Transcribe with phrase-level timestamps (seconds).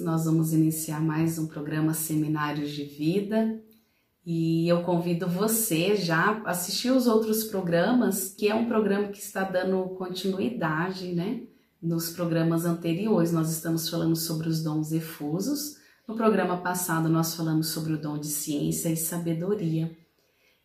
[0.00, 3.60] nós vamos iniciar mais um programa Seminários de Vida
[4.24, 9.18] e eu convido você já a assistir os outros programas, que é um programa que
[9.18, 11.42] está dando continuidade, né?
[11.80, 15.76] Nos programas anteriores, nós estamos falando sobre os dons efusos.
[16.08, 19.96] No programa passado, nós falamos sobre o dom de ciência e sabedoria.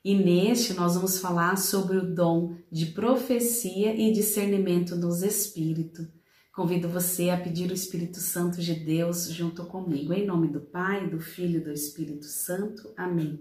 [0.04, 6.07] E neste, nós vamos falar sobre o dom de profecia e discernimento dos espíritos.
[6.61, 10.13] Convido você a pedir o Espírito Santo de Deus junto comigo.
[10.13, 12.93] Em nome do Pai, do Filho e do Espírito Santo.
[12.95, 13.39] Amém.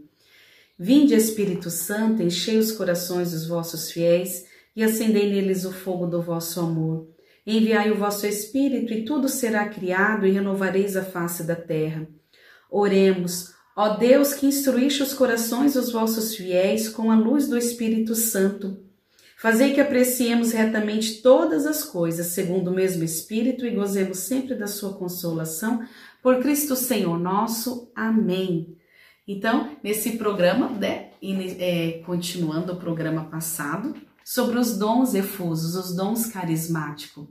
[0.79, 6.23] Vinde, Espírito Santo, enchei os corações dos vossos fiéis e acendei neles o fogo do
[6.23, 7.09] vosso amor.
[7.47, 12.09] Enviai o vosso Espírito e tudo será criado e renovareis a face da terra.
[12.71, 18.15] Oremos, ó Deus que instruíste os corações dos vossos fiéis com a luz do Espírito
[18.15, 18.90] Santo
[19.41, 24.67] Fazei que apreciemos retamente todas as coisas, segundo o mesmo Espírito, e gozemos sempre da
[24.67, 25.83] sua consolação.
[26.23, 27.91] Por Cristo Senhor nosso.
[27.97, 28.77] Amém.
[29.27, 31.13] Então, nesse programa, né,
[31.59, 37.27] é, continuando o programa passado, sobre os dons efusos, os dons carismáticos.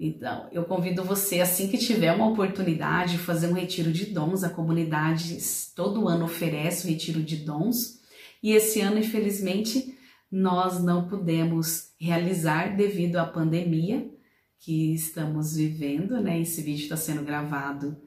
[0.00, 4.42] Então, eu convido você, assim que tiver uma oportunidade, fazer um retiro de dons.
[4.42, 5.36] A comunidade
[5.76, 8.00] todo ano oferece o retiro de dons.
[8.42, 10.00] E esse ano, infelizmente,
[10.32, 14.10] nós não pudemos realizar devido à pandemia
[14.58, 16.40] que estamos vivendo, né?
[16.40, 18.00] Esse vídeo está sendo gravado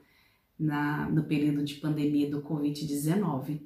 [0.60, 3.62] na, no período de pandemia do Covid-19.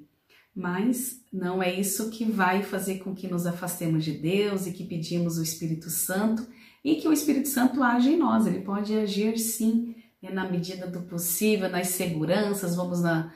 [0.53, 4.83] Mas não é isso que vai fazer com que nos afastemos de Deus e que
[4.83, 6.45] pedimos o Espírito Santo
[6.83, 8.45] e que o Espírito Santo age em nós.
[8.45, 13.31] Ele pode agir sim, né, na medida do possível, nas seguranças, vamos na,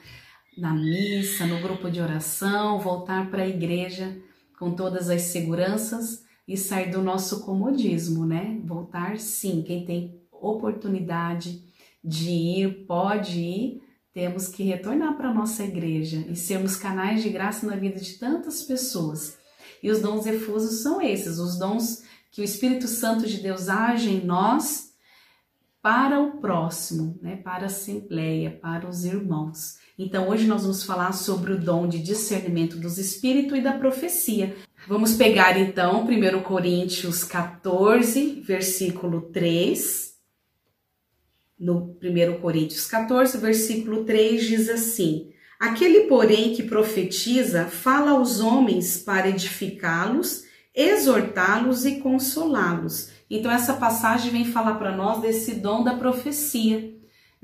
[0.58, 4.14] na missa, no grupo de oração, voltar para a igreja
[4.58, 8.60] com todas as seguranças e sair do nosso comodismo, né?
[8.64, 11.62] Voltar sim, quem tem oportunidade
[12.02, 13.82] de ir, pode ir,
[14.12, 18.14] temos que retornar para a nossa igreja e sermos canais de graça na vida de
[18.14, 19.38] tantas pessoas.
[19.82, 24.10] E os dons efusos são esses, os dons que o Espírito Santo de Deus age
[24.10, 24.92] em nós
[25.80, 27.36] para o próximo, né?
[27.36, 29.78] para a assembleia, para os irmãos.
[29.96, 34.56] Então, hoje nós vamos falar sobre o dom de discernimento dos espíritos e da profecia.
[34.88, 40.14] Vamos pegar então 1 Coríntios 14, versículo 3.
[41.56, 48.98] No 1 Coríntios 14, versículo 3 diz assim: Aquele, porém, que profetiza, fala aos homens
[48.98, 50.42] para edificá-los,
[50.74, 53.10] exortá-los e consolá-los.
[53.30, 56.92] Então, essa passagem vem falar para nós desse dom da profecia,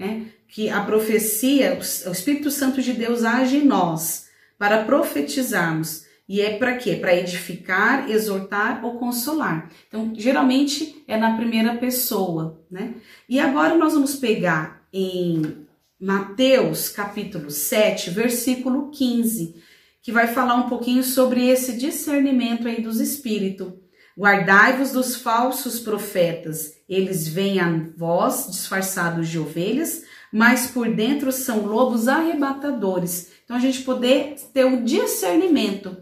[0.01, 0.27] né?
[0.49, 4.29] que a profecia, o Espírito Santo de Deus age em nós
[4.59, 6.07] para profetizarmos.
[6.27, 6.97] E é para quê?
[6.97, 9.71] Para edificar, exortar ou consolar.
[9.89, 12.95] Então, geralmente é na primeira pessoa, né?
[13.29, 15.67] E agora nós vamos pegar em
[16.01, 19.57] Mateus capítulo 7, versículo 15,
[20.03, 23.73] que vai falar um pouquinho sobre esse discernimento aí dos espíritos.
[24.21, 31.65] Guardai-vos dos falsos profetas, eles vêm a vós disfarçados de ovelhas, mas por dentro são
[31.65, 33.33] lobos arrebatadores.
[33.43, 35.97] Então a gente poder ter o discernimento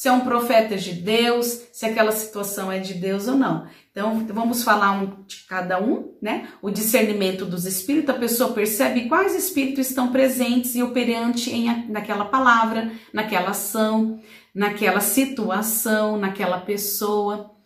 [0.00, 3.66] se é um profeta de Deus, se aquela situação é de Deus ou não.
[3.92, 6.48] Então vamos falar um de cada um, né?
[6.62, 12.24] O discernimento dos espíritos, a pessoa percebe quais espíritos estão presentes e operantes em, naquela
[12.24, 14.18] palavra, naquela ação,
[14.54, 17.59] naquela situação, naquela pessoa.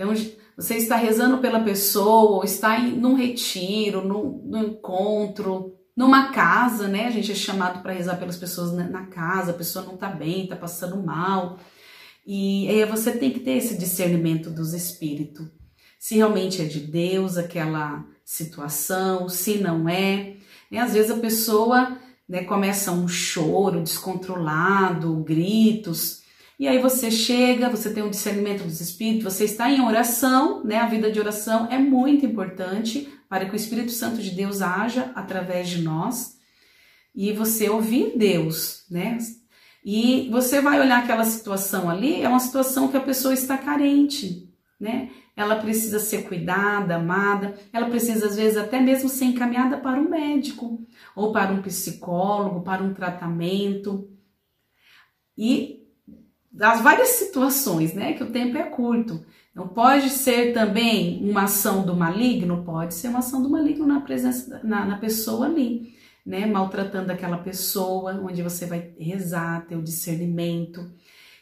[0.00, 0.14] Então
[0.56, 6.88] você está rezando pela pessoa, ou está em, num retiro, num, num encontro, numa casa,
[6.88, 7.06] né?
[7.06, 10.08] A gente é chamado para rezar pelas pessoas na, na, casa, a pessoa não está
[10.08, 11.58] bem, está passando mal.
[12.26, 15.46] E aí você tem que ter esse discernimento dos espíritos.
[15.98, 20.36] Se realmente é de Deus aquela situação, se não é.
[20.70, 20.78] Né?
[20.78, 26.22] Às vezes a pessoa né, começa um choro descontrolado, gritos,
[26.60, 30.76] e aí você chega, você tem um discernimento dos espíritos, você está em oração, né?
[30.76, 35.10] A vida de oração é muito importante para que o Espírito Santo de Deus haja
[35.14, 36.38] através de nós
[37.14, 39.16] e você ouvir Deus, né?
[39.82, 44.46] E você vai olhar aquela situação ali, é uma situação que a pessoa está carente,
[44.78, 45.08] né?
[45.34, 50.10] Ela precisa ser cuidada, amada, ela precisa às vezes até mesmo ser encaminhada para um
[50.10, 50.78] médico
[51.16, 54.10] ou para um psicólogo, para um tratamento.
[55.38, 55.79] E
[56.50, 58.14] das várias situações, né?
[58.14, 59.24] Que o tempo é curto.
[59.54, 62.64] Não pode ser também uma ação do maligno?
[62.64, 65.94] Pode ser uma ação do maligno na presença, na, na pessoa ali,
[66.24, 66.46] né?
[66.46, 70.90] Maltratando aquela pessoa, onde você vai rezar, ter o discernimento.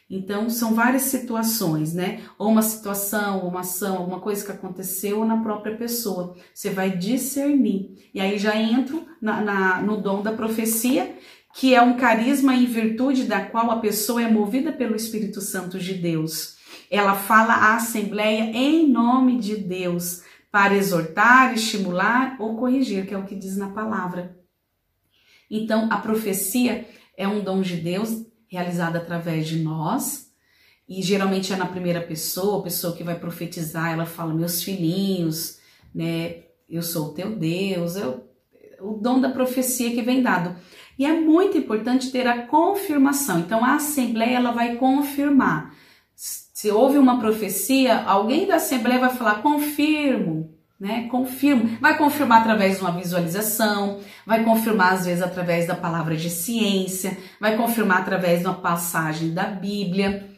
[0.09, 2.23] Então, são várias situações, né?
[2.37, 6.35] Ou uma situação, uma ação, alguma coisa que aconteceu na própria pessoa.
[6.51, 8.09] Você vai discernir.
[8.11, 11.15] E aí já entro na, na, no dom da profecia,
[11.53, 15.79] que é um carisma em virtude da qual a pessoa é movida pelo Espírito Santo
[15.79, 16.57] de Deus.
[16.89, 23.17] Ela fala à Assembleia em nome de Deus, para exortar, estimular ou corrigir, que é
[23.17, 24.37] o que diz na palavra.
[25.49, 30.31] Então, a profecia é um dom de Deus realizada através de nós,
[30.87, 35.59] e geralmente é na primeira pessoa, a pessoa que vai profetizar, ela fala, meus filhinhos,
[35.93, 38.27] né, eu sou o teu Deus, eu,
[38.81, 40.55] o dom da profecia que vem dado.
[40.99, 43.39] E é muito importante ter a confirmação.
[43.39, 45.73] Então a assembleia ela vai confirmar.
[46.13, 51.07] Se houve uma profecia, alguém da assembleia vai falar confirmo, né?
[51.09, 51.77] Confirmo.
[51.79, 57.17] Vai confirmar através de uma visualização, vai confirmar às vezes através da palavra de ciência,
[57.39, 60.29] vai confirmar através de uma passagem da Bíblia.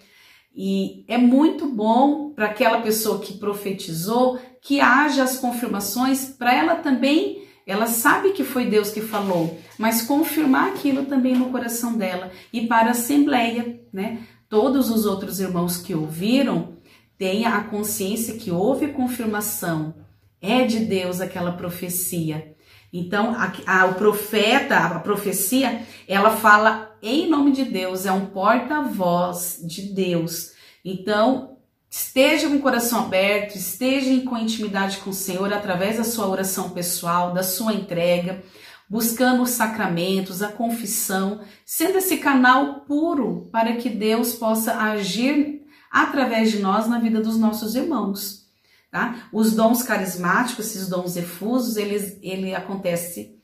[0.56, 6.75] E é muito bom para aquela pessoa que profetizou que haja as confirmações para ela
[6.75, 7.40] também.
[7.66, 12.68] Ela sabe que foi Deus que falou, mas confirmar aquilo também no coração dela e
[12.68, 14.19] para a assembleia, né?
[14.50, 16.78] Todos os outros irmãos que ouviram
[17.18, 19.96] tenha a consciência que houve confirmação
[20.42, 22.56] é de Deus aquela profecia.
[22.92, 28.25] Então, a, a, o profeta, a profecia, ela fala em nome de Deus, é um
[28.25, 30.52] porta-voz de Deus.
[30.84, 31.50] Então,
[31.91, 36.69] esteja com o coração aberto, esteja com intimidade com o Senhor através da sua oração
[36.69, 38.41] pessoal, da sua entrega,
[38.89, 46.49] buscando os sacramentos, a confissão, sendo esse canal puro para que Deus possa agir através
[46.49, 48.49] de nós na vida dos nossos irmãos.
[48.89, 49.27] Tá?
[49.31, 53.38] Os dons carismáticos, esses dons efusos, eles, ele acontece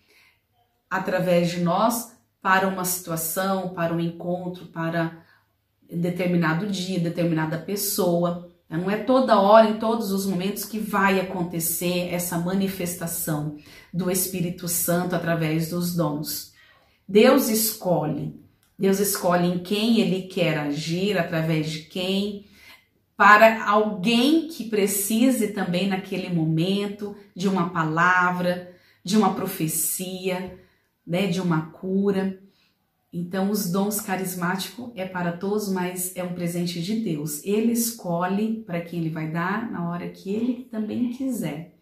[0.89, 5.25] através de nós para uma situação, para um encontro, para
[5.91, 8.49] determinado dia, determinada pessoa.
[8.69, 13.57] Não é toda hora, em todos os momentos que vai acontecer essa manifestação
[13.93, 16.53] do Espírito Santo através dos dons.
[17.07, 18.35] Deus escolhe.
[18.77, 22.45] Deus escolhe em quem ele quer agir, através de quem,
[23.15, 28.71] para alguém que precise também naquele momento de uma palavra,
[29.03, 30.59] de uma profecia,
[31.05, 32.39] né, de uma cura.
[33.19, 37.43] Então, os dons carismáticos é para todos, mas é um presente de Deus.
[37.43, 41.73] Ele escolhe para quem ele vai dar na hora que ele também quiser.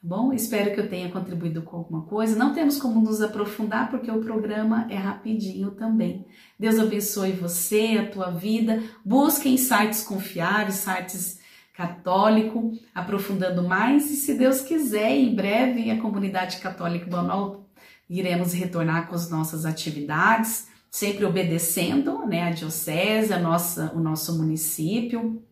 [0.00, 0.30] Tá bom?
[0.30, 2.36] Espero que eu tenha contribuído com alguma coisa.
[2.36, 6.26] Não temos como nos aprofundar porque o programa é rapidinho também.
[6.58, 8.82] Deus abençoe você, a tua vida.
[9.02, 11.40] Busque em sites confiáveis, sites
[11.72, 14.10] católico, aprofundando mais.
[14.10, 17.67] E se Deus quiser, em breve a comunidade católica Bonol
[18.08, 24.36] iremos retornar com as nossas atividades, sempre obedecendo né, a diocese, a nossa, o nosso
[24.38, 25.42] município,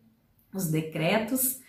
[0.53, 1.59] os decretos.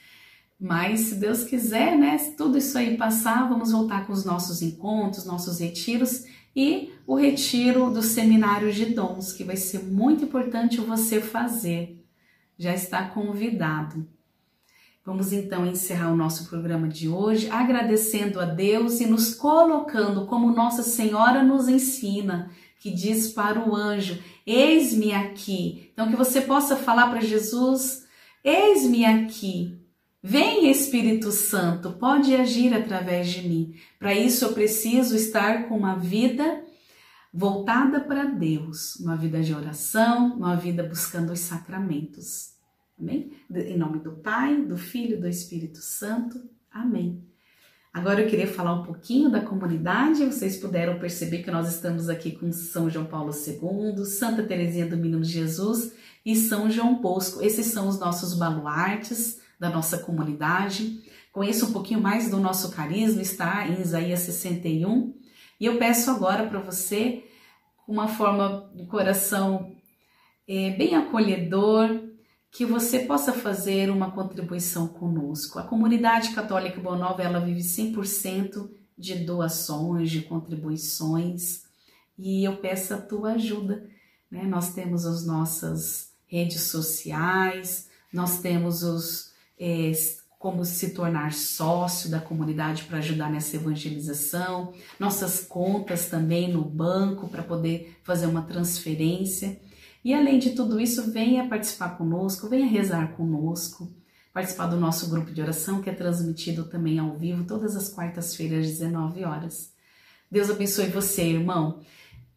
[0.58, 4.62] Mas se Deus quiser, né, se tudo isso aí passar, vamos voltar com os nossos
[4.62, 6.24] encontros, nossos retiros
[6.56, 12.04] e o retiro do seminário de dons, que vai ser muito importante você fazer.
[12.58, 14.08] Já está convidado.
[15.08, 20.52] Vamos então encerrar o nosso programa de hoje agradecendo a Deus e nos colocando como
[20.52, 25.88] Nossa Senhora nos ensina, que diz para o anjo: Eis-me aqui.
[25.94, 28.04] Então, que você possa falar para Jesus:
[28.44, 29.80] Eis-me aqui.
[30.22, 33.74] Vem Espírito Santo, pode agir através de mim.
[33.98, 36.62] Para isso eu preciso estar com uma vida
[37.32, 42.57] voltada para Deus, uma vida de oração, uma vida buscando os sacramentos.
[43.00, 43.32] Amém?
[43.50, 46.40] Em nome do Pai, do Filho e do Espírito Santo.
[46.70, 47.22] Amém.
[47.92, 50.24] Agora eu queria falar um pouquinho da comunidade.
[50.24, 54.96] Vocês puderam perceber que nós estamos aqui com São João Paulo II, Santa Teresinha do
[54.96, 57.42] Menino Jesus e São João Bosco.
[57.42, 61.00] Esses são os nossos baluartes da nossa comunidade.
[61.32, 65.14] Conheça um pouquinho mais do nosso carisma, está em Isaías 61.
[65.60, 67.24] E eu peço agora para você,
[67.86, 69.72] uma forma de coração
[70.46, 72.07] é, bem acolhedor,
[72.50, 75.58] que você possa fazer uma contribuição conosco.
[75.58, 81.64] A comunidade católica Bonova, ela vive 100% de doações, de contribuições,
[82.18, 83.86] e eu peço a tua ajuda.
[84.30, 84.42] Né?
[84.42, 89.92] Nós temos as nossas redes sociais, nós temos os é,
[90.38, 97.28] como se tornar sócio da comunidade para ajudar nessa evangelização, nossas contas também no banco
[97.28, 99.60] para poder fazer uma transferência.
[100.04, 103.92] E além de tudo isso, venha participar conosco, venha rezar conosco,
[104.32, 108.66] participar do nosso grupo de oração que é transmitido também ao vivo todas as quartas-feiras
[108.66, 109.72] às 19 horas.
[110.30, 111.80] Deus abençoe você, irmão.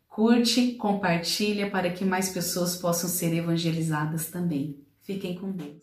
[0.08, 4.78] Curte, compartilha para que mais pessoas possam ser evangelizadas também.
[5.02, 5.82] Fiquem com Deus.